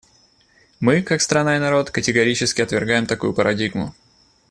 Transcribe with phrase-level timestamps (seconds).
[0.79, 3.93] Мы, как страна и народ, категорически отвергаем такую парадигму.